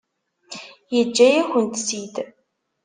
Yeǧǧa-yakent-tt-id? 0.95 2.15